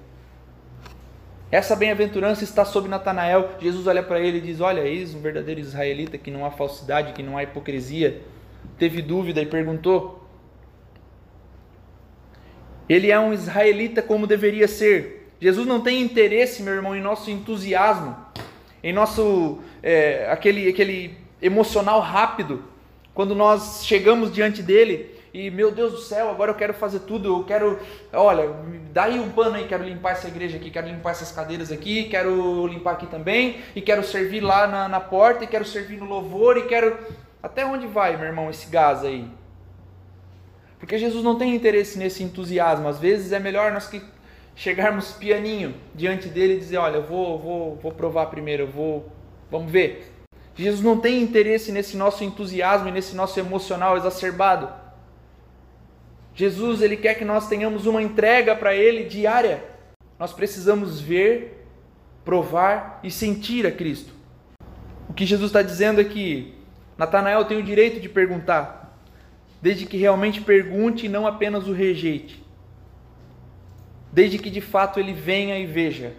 [1.50, 3.50] Essa bem-aventurança está sobre Natanael.
[3.60, 7.12] Jesus olha para ele e diz: Olha, eis um verdadeiro israelita que não há falsidade,
[7.12, 8.22] que não há hipocrisia.
[8.78, 10.26] Teve dúvida e perguntou.
[12.88, 15.32] Ele é um israelita como deveria ser.
[15.40, 18.16] Jesus não tem interesse, meu irmão, em nosso entusiasmo,
[18.82, 22.64] em nosso é, aquele, aquele emocional rápido
[23.14, 27.40] quando nós chegamos diante dele e, meu Deus do céu, agora eu quero fazer tudo,
[27.40, 27.78] eu quero,
[28.10, 28.48] olha,
[28.90, 32.04] dá aí um pano aí, quero limpar essa igreja aqui, quero limpar essas cadeiras aqui,
[32.04, 36.06] quero limpar aqui também, e quero servir lá na, na porta, e quero servir no
[36.06, 36.98] louvor, e quero.
[37.42, 39.28] Até onde vai, meu irmão, esse gás aí?
[40.78, 42.88] Porque Jesus não tem interesse nesse entusiasmo.
[42.88, 44.02] Às vezes é melhor nós que
[44.54, 49.12] chegarmos pianinho diante dele e dizer, olha, eu vou, vou, vou provar primeiro, eu vou,
[49.50, 50.14] vamos ver.
[50.54, 54.85] Jesus não tem interesse nesse nosso entusiasmo e nesse nosso emocional exacerbado.
[56.36, 59.64] Jesus, ele quer que nós tenhamos uma entrega para ele diária.
[60.18, 61.66] Nós precisamos ver,
[62.26, 64.12] provar e sentir a Cristo.
[65.08, 66.54] O que Jesus está dizendo é que
[66.98, 69.00] Natanael tem o direito de perguntar,
[69.62, 72.44] desde que realmente pergunte e não apenas o rejeite.
[74.12, 76.12] Desde que de fato ele venha e veja.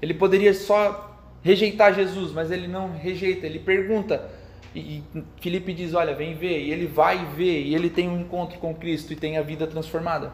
[0.00, 4.30] Ele poderia só rejeitar Jesus, mas ele não rejeita, ele pergunta.
[4.74, 5.02] E
[5.40, 6.60] Felipe diz: Olha, vem ver.
[6.60, 9.66] E ele vai vê, e ele tem um encontro com Cristo e tem a vida
[9.66, 10.32] transformada.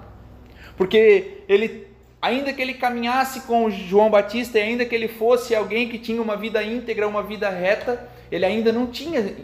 [0.77, 1.87] Porque ele,
[2.23, 6.23] ainda que ele caminhasse com João Batista, e ainda que ele fosse alguém que tinha
[6.23, 9.37] uma vida íntegra, uma vida reta, ele ainda não tinha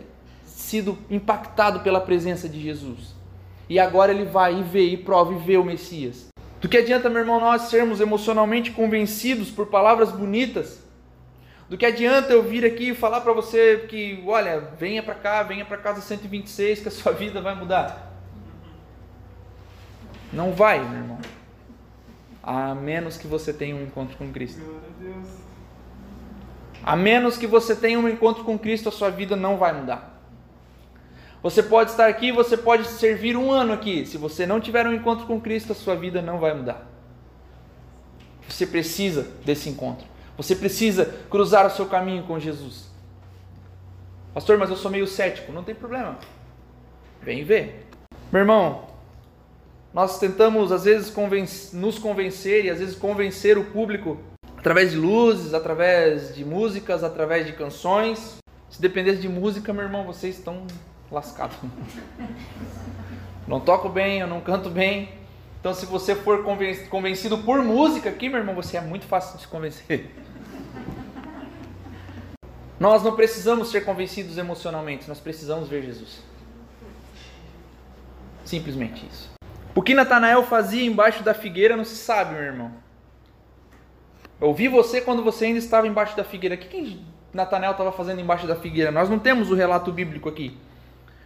[0.45, 3.15] sido impactado pela presença de Jesus.
[3.69, 6.29] E agora ele vai e vê, e prova e vê o Messias.
[6.61, 10.86] Do que adianta, meu irmão, nós sermos emocionalmente convencidos por palavras bonitas
[11.69, 15.43] do que adianta eu vir aqui e falar para você que, olha, venha para cá,
[15.43, 18.13] venha para casa 126 que a sua vida vai mudar.
[20.33, 21.19] Não vai, meu irmão.
[22.43, 24.61] A menos que você tenha um encontro com Cristo.
[26.85, 30.21] A menos que você tenha um encontro com Cristo, a sua vida não vai mudar.
[31.43, 34.07] Você pode estar aqui, você pode servir um ano aqui.
[34.07, 36.87] Se você não tiver um encontro com Cristo, a sua vida não vai mudar.
[38.49, 40.07] Você precisa desse encontro.
[40.37, 42.87] Você precisa cruzar o seu caminho com Jesus.
[44.35, 45.51] Pastor, mas eu sou meio cético.
[45.51, 46.19] Não tem problema.
[47.23, 47.87] Vem ver.
[48.31, 48.87] Meu irmão,
[49.95, 51.13] nós tentamos às vezes
[51.73, 54.19] nos convencer e às vezes convencer o público
[54.59, 58.37] através de luzes, através de músicas, através de canções.
[58.69, 60.67] Se dependesse de música, meu irmão, vocês estão
[61.11, 61.57] lascados.
[63.49, 65.09] Não toco bem, eu não canto bem,
[65.61, 69.43] Então, se você for convencido por música aqui, meu irmão, você é muito fácil de
[69.43, 70.11] se convencer.
[72.79, 76.23] Nós não precisamos ser convencidos emocionalmente, nós precisamos ver Jesus.
[78.45, 79.31] Simplesmente isso.
[79.75, 82.73] O que Natanael fazia embaixo da figueira não se sabe, meu irmão.
[84.41, 86.55] Eu ouvi você quando você ainda estava embaixo da figueira.
[86.55, 88.91] O que, que Natanael estava fazendo embaixo da figueira?
[88.91, 90.57] Nós não temos o relato bíblico aqui.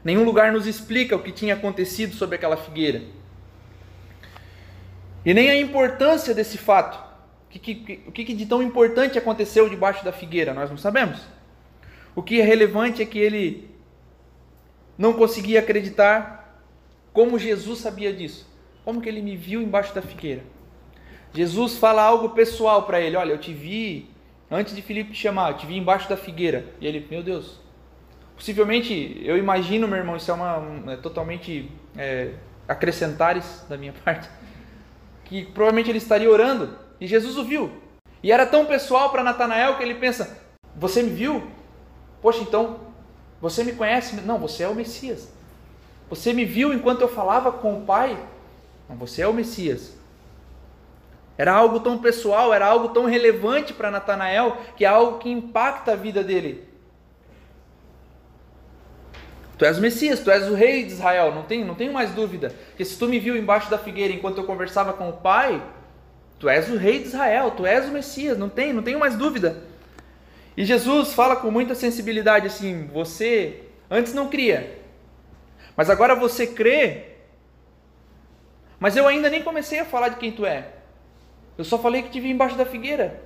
[0.02, 3.02] Nenhum lugar nos explica o que tinha acontecido sobre aquela figueira.
[5.24, 6.98] E nem a importância desse fato.
[7.46, 10.54] O que, que, o que de tão importante aconteceu debaixo da figueira?
[10.54, 11.20] Nós não sabemos.
[12.14, 13.70] O que é relevante é que ele
[14.98, 16.62] não conseguia acreditar
[17.12, 18.48] como Jesus sabia disso.
[18.84, 20.42] Como que ele me viu embaixo da figueira?
[21.32, 24.10] Jesus fala algo pessoal para ele: Olha, eu te vi
[24.50, 26.66] antes de Filipe te chamar, eu te vi embaixo da figueira.
[26.80, 27.60] E ele, meu Deus.
[28.34, 32.32] Possivelmente, eu imagino, meu irmão, isso é uma é totalmente é,
[32.66, 34.28] acrescentares da minha parte,
[35.24, 37.70] que provavelmente ele estaria orando e Jesus o viu.
[38.22, 40.42] E era tão pessoal para Natanael que ele pensa:
[40.74, 41.42] Você me viu?
[42.20, 42.80] Poxa, então,
[43.40, 44.16] você me conhece?
[44.20, 45.28] Não, você é o Messias.
[46.08, 48.18] Você me viu enquanto eu falava com o Pai?
[48.88, 49.96] Não, você é o Messias.
[51.38, 55.92] Era algo tão pessoal, era algo tão relevante para Natanael, que é algo que impacta
[55.92, 56.68] a vida dele.
[59.56, 62.10] Tu és o Messias, tu és o rei de Israel, não tenho, não tenho mais
[62.10, 62.54] dúvida.
[62.76, 65.62] Que se tu me viu embaixo da figueira enquanto eu conversava com o Pai,
[66.38, 69.16] tu és o rei de Israel, tu és o Messias, não tenho, não tenho mais
[69.16, 69.62] dúvida.
[70.60, 74.78] E Jesus fala com muita sensibilidade assim: você antes não cria,
[75.74, 77.04] mas agora você crê.
[78.78, 80.68] Mas eu ainda nem comecei a falar de quem tu é.
[81.56, 83.22] Eu só falei que te vi embaixo da figueira.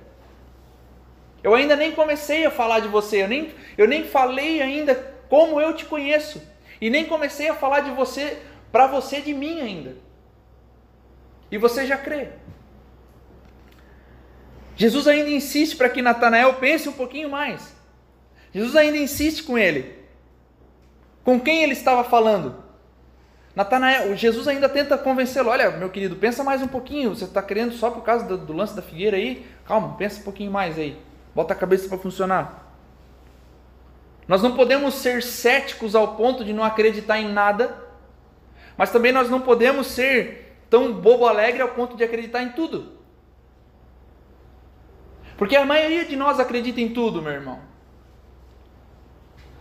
[1.43, 4.95] Eu ainda nem comecei a falar de você, eu nem, eu nem falei ainda
[5.27, 6.41] como eu te conheço.
[6.79, 9.97] E nem comecei a falar de você, para você de mim ainda.
[11.51, 12.29] E você já crê.
[14.75, 17.75] Jesus ainda insiste para que Natanael pense um pouquinho mais.
[18.53, 19.95] Jesus ainda insiste com ele.
[21.23, 22.63] Com quem ele estava falando?
[23.55, 25.49] Natanael, Jesus ainda tenta convencê-lo.
[25.49, 27.15] Olha, meu querido, pensa mais um pouquinho.
[27.15, 29.45] Você está querendo só por causa do, do, lance da figueira aí?
[29.65, 30.97] Calma, pensa um pouquinho mais aí.
[31.33, 32.65] Bota a cabeça para funcionar.
[34.27, 37.81] Nós não podemos ser céticos ao ponto de não acreditar em nada,
[38.77, 42.94] mas também nós não podemos ser tão bobo alegre ao ponto de acreditar em tudo.
[45.37, 47.59] Porque a maioria de nós acredita em tudo, meu irmão.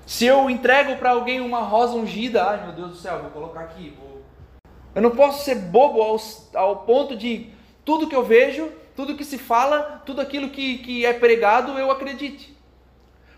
[0.06, 3.60] Se eu entrego para alguém uma rosa ungida, ai meu Deus do céu, vou colocar
[3.60, 3.94] aqui.
[3.98, 4.22] Vou...
[4.94, 6.16] Eu não posso ser bobo ao,
[6.54, 7.50] ao ponto de
[7.84, 11.90] tudo que eu vejo, tudo que se fala, tudo aquilo que, que é pregado, eu
[11.90, 12.54] acredite.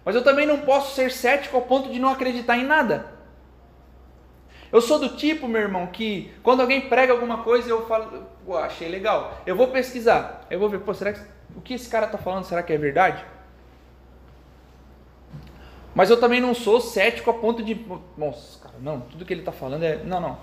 [0.04, 3.16] Mas eu também não posso ser cético ao ponto de não acreditar em nada.
[4.70, 8.26] Eu sou do tipo, meu irmão, que quando alguém prega alguma coisa, eu falo,
[8.58, 9.40] achei legal.
[9.46, 10.44] Eu vou pesquisar.
[10.50, 11.20] Eu vou ver, pô, será que
[11.56, 13.24] o que esse cara está falando, será que é verdade?
[15.94, 17.86] Mas eu também não sou cético a ponto de,
[18.18, 20.38] nossa, cara, não, tudo que ele está falando é, não, não.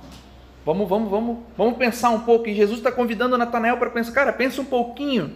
[0.66, 2.48] Vamos, vamos, vamos, vamos pensar um pouco.
[2.48, 5.36] E Jesus está convidando Natanael para pensar, cara, pensa um pouquinho.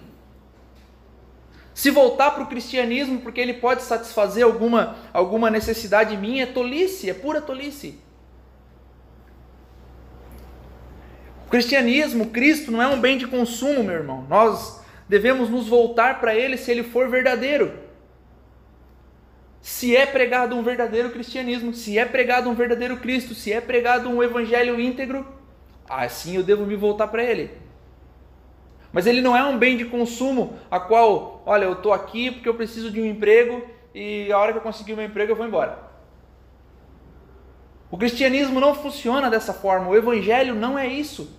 [1.74, 7.08] Se voltar para o cristianismo porque ele pode satisfazer alguma, alguma necessidade minha, é tolice,
[7.08, 8.00] é pura tolice.
[11.46, 14.26] O cristianismo, Cristo, não é um bem de consumo, meu irmão.
[14.28, 17.72] Nós devemos nos voltar para Ele se Ele for verdadeiro.
[19.62, 24.10] Se é pregado um verdadeiro cristianismo, se é pregado um verdadeiro Cristo, se é pregado
[24.10, 25.28] um evangelho íntegro,
[25.90, 27.52] assim eu devo me voltar para Ele.
[28.92, 32.48] Mas ele não é um bem de consumo a qual, olha, eu estou aqui porque
[32.48, 35.46] eu preciso de um emprego e a hora que eu conseguir meu emprego eu vou
[35.46, 35.80] embora.
[37.92, 41.37] O cristianismo não funciona dessa forma, o evangelho não é isso.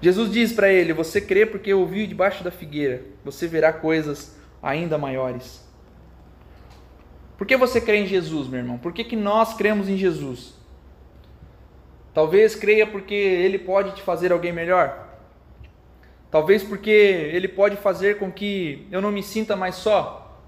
[0.00, 4.96] Jesus diz para ele: Você crê porque ouviu debaixo da figueira, você verá coisas ainda
[4.96, 5.68] maiores.
[7.36, 8.78] Por que você crê em Jesus, meu irmão?
[8.78, 10.54] Por que, que nós cremos em Jesus?
[12.12, 15.08] Talvez creia porque ele pode te fazer alguém melhor.
[16.30, 20.38] Talvez porque ele pode fazer com que eu não me sinta mais só.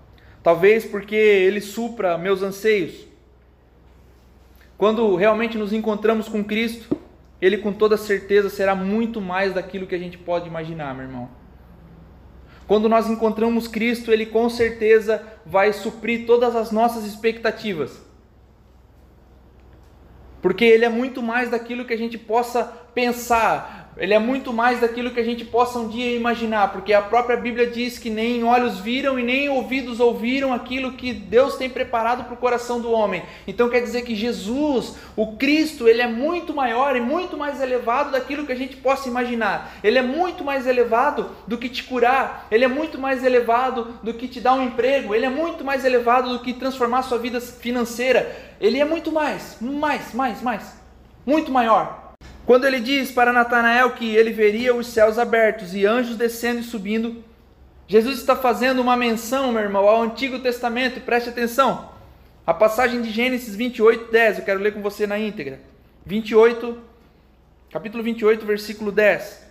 [0.42, 3.06] Talvez porque ele supra meus anseios.
[4.76, 6.96] Quando realmente nos encontramos com Cristo,
[7.42, 11.28] ele com toda certeza será muito mais daquilo que a gente pode imaginar, meu irmão.
[12.68, 18.00] Quando nós encontramos Cristo, Ele com certeza vai suprir todas as nossas expectativas.
[20.40, 22.62] Porque Ele é muito mais daquilo que a gente possa
[22.94, 27.02] pensar, ele é muito mais daquilo que a gente possa um dia imaginar, porque a
[27.02, 31.68] própria Bíblia diz que nem olhos viram e nem ouvidos ouviram aquilo que Deus tem
[31.68, 33.22] preparado para o coração do homem.
[33.46, 38.12] Então quer dizer que Jesus, o Cristo, ele é muito maior e muito mais elevado
[38.12, 39.74] daquilo que a gente possa imaginar.
[39.84, 44.14] Ele é muito mais elevado do que te curar, ele é muito mais elevado do
[44.14, 47.40] que te dar um emprego, ele é muito mais elevado do que transformar sua vida
[47.40, 48.34] financeira.
[48.58, 50.74] Ele é muito mais, mais, mais, mais,
[51.26, 52.01] muito maior.
[52.44, 56.64] Quando ele diz para Natanael que ele veria os céus abertos e anjos descendo e
[56.64, 57.22] subindo,
[57.86, 61.90] Jesus está fazendo uma menção, meu irmão, ao Antigo Testamento, preste atenção.
[62.46, 65.60] A passagem de Gênesis 28, 10, eu quero ler com você na íntegra.
[66.04, 66.78] 28,
[67.70, 69.46] capítulo 28, versículo 10.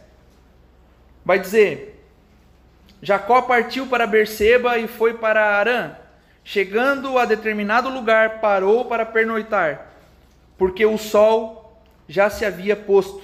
[1.24, 2.04] Vai dizer:
[3.02, 5.96] Jacó partiu para Berseba e foi para Arã.
[6.44, 9.94] Chegando a determinado lugar, parou para pernoitar,
[10.58, 11.61] porque o sol
[12.12, 13.22] já se havia posto.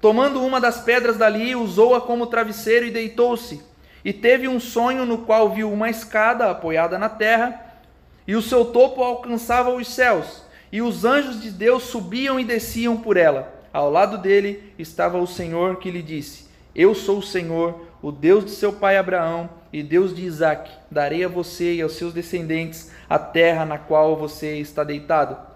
[0.00, 3.60] Tomando uma das pedras dali, usou-a como travesseiro e deitou-se.
[4.04, 7.80] E teve um sonho no qual viu uma escada apoiada na terra,
[8.28, 12.96] e o seu topo alcançava os céus, e os anjos de Deus subiam e desciam
[12.96, 13.52] por ela.
[13.72, 16.46] Ao lado dele estava o Senhor que lhe disse:
[16.76, 20.70] Eu sou o Senhor, o Deus de seu pai Abraão e Deus de Isaque.
[20.88, 25.55] Darei a você e aos seus descendentes a terra na qual você está deitado.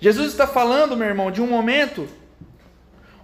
[0.00, 2.08] Jesus está falando, meu irmão, de um momento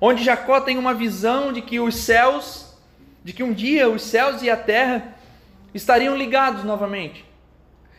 [0.00, 2.74] onde Jacó tem uma visão de que os céus,
[3.22, 5.14] de que um dia os céus e a terra
[5.72, 7.24] estariam ligados novamente.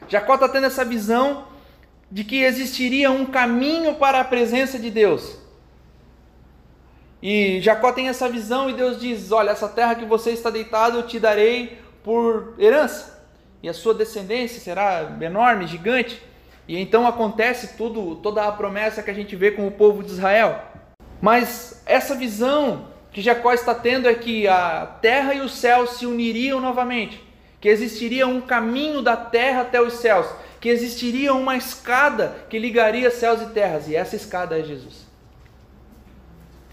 [0.10, 1.48] Jacó está tendo essa visão
[2.12, 5.38] de que existiria um caminho para a presença de Deus.
[7.22, 10.98] E Jacó tem essa visão e Deus diz: Olha, essa terra que você está deitado
[10.98, 13.26] eu te darei por herança,
[13.64, 16.22] e a sua descendência será enorme, gigante.
[16.68, 20.12] E então acontece tudo, toda a promessa que a gente vê com o povo de
[20.12, 20.60] Israel.
[21.22, 26.06] Mas essa visão que Jacó está tendo é que a terra e o céu se
[26.06, 27.22] uniriam novamente,
[27.62, 30.28] que existiria um caminho da terra até os céus,
[30.60, 35.06] que existiria uma escada que ligaria céus e terras, e essa escada é Jesus.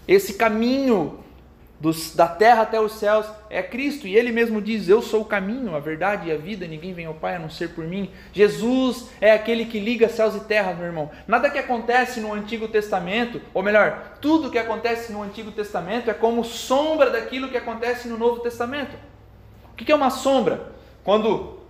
[0.07, 1.19] Esse caminho
[1.81, 5.25] dos, da terra até os céus é Cristo, e ele mesmo diz: Eu sou o
[5.25, 8.11] caminho, a verdade e a vida, ninguém vem ao Pai a não ser por mim.
[8.31, 11.09] Jesus é aquele que liga céus e terra, meu irmão.
[11.27, 16.13] Nada que acontece no Antigo Testamento, ou melhor, tudo que acontece no Antigo Testamento é
[16.13, 18.95] como sombra daquilo que acontece no Novo Testamento.
[19.73, 20.71] O que é uma sombra?
[21.03, 21.61] Quando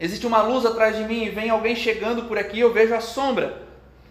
[0.00, 3.00] existe uma luz atrás de mim e vem alguém chegando por aqui, eu vejo a
[3.00, 3.62] sombra.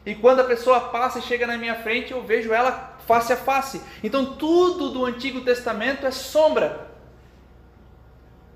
[0.06, 3.38] E quando a pessoa passa e chega na minha frente, eu vejo ela face a
[3.38, 3.82] face.
[4.04, 6.90] Então tudo do Antigo Testamento é sombra.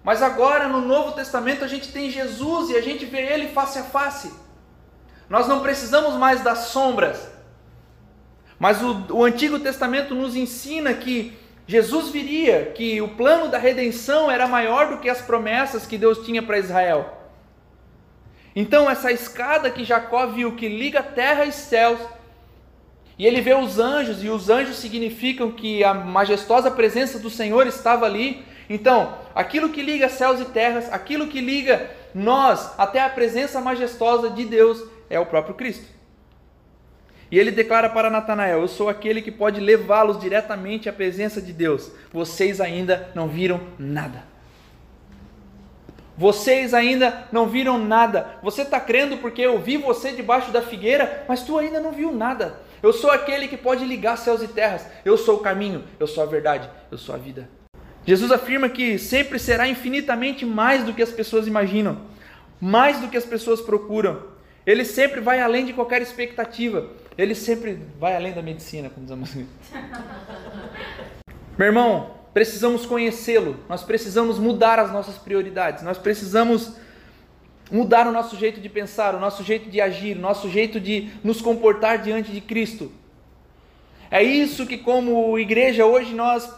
[0.04, 3.80] Mas agora no Novo Testamento a gente tem Jesus e a gente vê ele face
[3.80, 4.32] a face.
[5.30, 7.28] Nós não precisamos mais das sombras.
[8.58, 11.38] Mas o, o Antigo Testamento nos ensina que
[11.68, 16.20] Jesus viria, que o plano da redenção era maior do que as promessas que Deus
[16.26, 17.25] tinha para Israel.
[18.56, 21.99] Então, essa escada que Jacó viu, que liga terra e céus,
[23.18, 27.68] e ele vê os anjos, e os anjos significam que a majestosa presença do Senhor
[27.68, 28.45] estava ali.
[28.70, 34.30] Então, aquilo que liga céus e terras, aquilo que liga nós até a presença majestosa
[34.30, 35.86] de Deus é o próprio Cristo.
[37.32, 41.51] E ele declara para Natanael: Eu sou aquele que pode levá-los diretamente à presença de
[41.51, 41.91] Deus.
[42.12, 44.35] Vocês ainda não viram nada.
[46.18, 48.38] Vocês ainda não viram nada.
[48.41, 52.11] Você está crendo porque eu vi você debaixo da figueira, mas tu ainda não viu
[52.11, 52.59] nada.
[52.82, 54.86] Eu sou aquele que pode ligar céus e terras.
[55.03, 57.49] Eu sou o caminho, eu sou a verdade, eu sou a vida.
[58.05, 61.97] Jesus afirma que sempre será infinitamente mais do que as pessoas imaginam,
[62.61, 64.22] mais do que as pessoas procuram.
[64.66, 66.88] Ele sempre vai além de qualquer expectativa.
[67.18, 69.47] Ele sempre vai além da medicina, como assim.
[71.57, 73.56] Meu irmão, precisamos conhecê-lo.
[73.70, 75.86] Nós precisamos mudar as nossas prioridades.
[75.86, 76.74] Nós precisamos
[77.72, 81.12] mudar o nosso jeito de pensar, o nosso jeito de agir, o nosso jeito de
[81.24, 82.92] nos comportar diante de Cristo.
[84.12, 86.54] É isso que, como igreja, hoje nós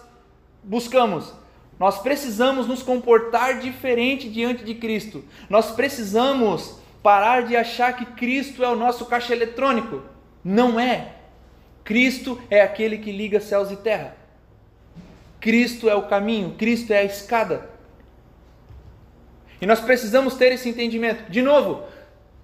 [0.63, 1.31] buscamos.
[1.79, 5.23] Nós precisamos nos comportar diferente diante de Cristo.
[5.47, 10.01] Nós precisamos parar de achar que Cristo é o nosso caixa eletrônico.
[10.43, 11.13] Não é.
[11.83, 14.16] Cristo é aquele que liga céus e terra.
[15.47, 17.69] Cristo é o caminho, Cristo é a escada.
[19.61, 21.31] E nós precisamos ter esse entendimento.
[21.31, 21.85] De novo,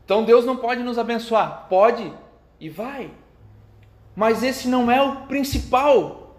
[0.05, 1.67] então Deus não pode nos abençoar.
[1.67, 2.13] Pode
[2.61, 3.11] e vai.
[4.15, 6.33] Mas esse não é o principal.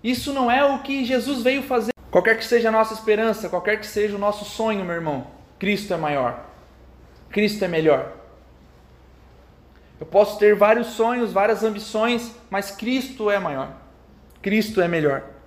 [0.00, 1.90] Isso não é o que Jesus veio fazer.
[2.12, 5.26] Qualquer que seja a nossa esperança, qualquer que seja o nosso sonho, meu irmão,
[5.58, 6.46] Cristo é maior.
[7.28, 8.12] Cristo é melhor.
[9.98, 13.72] Eu posso ter vários sonhos, várias ambições, mas Cristo é maior.
[14.40, 15.37] Cristo é melhor.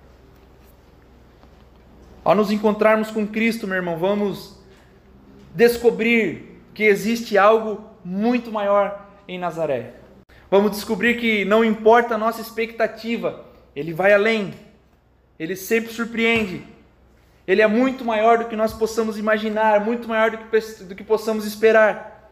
[2.24, 4.56] Ao nos encontrarmos com Cristo, meu irmão, vamos
[5.54, 9.94] descobrir que existe algo muito maior em Nazaré.
[10.50, 13.44] Vamos descobrir que não importa a nossa expectativa,
[13.74, 14.54] ele vai além.
[15.38, 16.62] Ele sempre surpreende.
[17.46, 21.02] Ele é muito maior do que nós possamos imaginar, muito maior do que, do que
[21.02, 22.30] possamos esperar.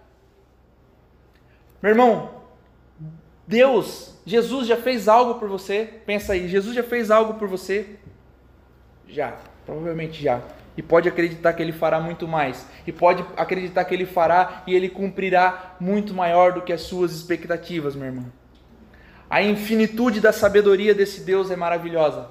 [1.82, 2.42] Meu irmão,
[3.46, 6.00] Deus, Jesus já fez algo por você?
[6.06, 7.96] Pensa aí, Jesus já fez algo por você?
[9.08, 9.36] Já,
[9.70, 10.40] provavelmente já.
[10.76, 12.66] E pode acreditar que ele fará muito mais.
[12.86, 17.12] E pode acreditar que ele fará e ele cumprirá muito maior do que as suas
[17.12, 18.26] expectativas, meu irmão.
[19.28, 22.28] A infinitude da sabedoria desse Deus é maravilhosa.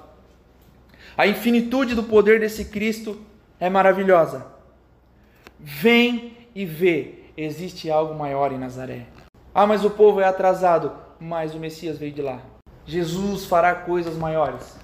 [1.16, 3.18] A infinitude do poder desse Cristo
[3.58, 4.46] é maravilhosa.
[5.58, 9.06] Vem e vê, existe algo maior em Nazaré.
[9.54, 12.40] Ah, mas o povo é atrasado, mas o Messias veio de lá.
[12.84, 14.79] Jesus fará coisas maiores.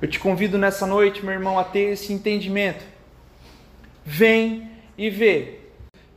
[0.00, 2.84] Eu te convido nessa noite, meu irmão, a ter esse entendimento.
[4.04, 5.60] Vem e vê.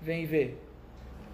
[0.01, 0.53] Vem e vê.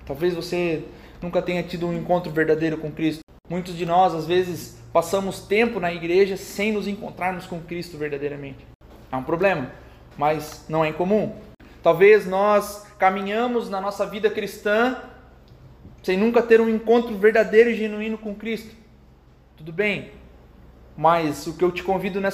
[0.05, 0.83] Talvez você
[1.19, 3.21] nunca tenha tido um encontro verdadeiro com Cristo.
[3.49, 8.65] Muitos de nós, às vezes, passamos tempo na igreja sem nos encontrarmos com Cristo verdadeiramente.
[9.11, 9.71] É um problema,
[10.15, 11.35] mas não é incomum.
[11.81, 15.01] Talvez nós caminhamos na nossa vida cristã
[16.03, 18.75] sem nunca ter um encontro verdadeiro e genuíno com Cristo.
[19.57, 20.11] Tudo bem,
[20.97, 22.33] mas o que eu te convido nessa